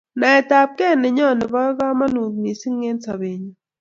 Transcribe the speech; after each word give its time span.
naet 0.19 0.49
ab 0.59 0.69
kee 0.77 0.95
nenyon 1.01 1.35
ko 1.39 1.39
nebo 1.39 1.61
kamangut 1.77 2.33
missing 2.43 2.79
eng 2.89 3.01
sabet 3.05 3.39
nenyo 3.41 3.57